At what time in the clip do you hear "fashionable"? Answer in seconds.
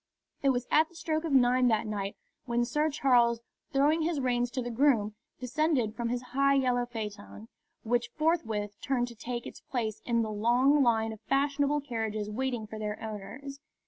11.29-11.81